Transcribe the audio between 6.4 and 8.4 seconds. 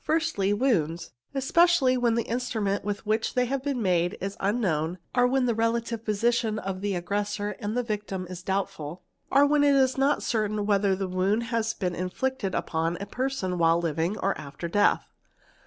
of the aggressor and the victim